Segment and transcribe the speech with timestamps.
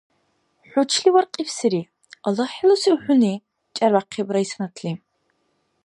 [0.69, 1.81] —ХӀу чили варкьибсири?
[2.27, 3.33] Аллагь хӀелусив хӀуни?!—
[3.75, 4.91] чӀярбяхъиб Райсанатли.